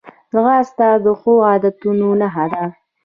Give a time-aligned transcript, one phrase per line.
[0.31, 2.63] ځغاسته د ښو عادتونو نښه ده